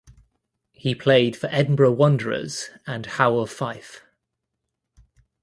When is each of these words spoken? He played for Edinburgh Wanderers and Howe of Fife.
He 0.71 0.95
played 0.95 1.35
for 1.37 1.47
Edinburgh 1.51 1.91
Wanderers 1.91 2.71
and 2.87 3.05
Howe 3.05 3.37
of 3.37 3.51
Fife. 3.51 4.01